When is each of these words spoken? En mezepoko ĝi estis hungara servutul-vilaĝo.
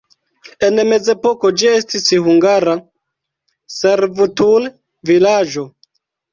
En 0.67 0.79
mezepoko 0.91 1.51
ĝi 1.63 1.69
estis 1.81 2.09
hungara 2.29 2.75
servutul-vilaĝo. 3.77 5.71